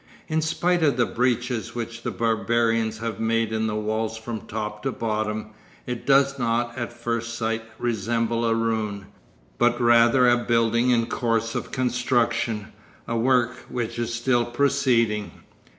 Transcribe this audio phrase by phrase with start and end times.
[0.27, 4.81] In spite of the breaches which the barbarians have made in the walls from top
[4.81, 5.51] to bottom,
[5.85, 9.05] it does not, at first sight, resemble a ruin,
[9.59, 12.69] but rather a building in course of construction,
[13.07, 15.29] a work which is still proceeding.